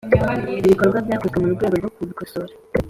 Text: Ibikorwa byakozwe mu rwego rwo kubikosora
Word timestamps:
Ibikorwa 0.61 0.97
byakozwe 1.05 1.37
mu 1.43 1.47
rwego 1.55 1.75
rwo 1.79 1.89
kubikosora 1.95 2.53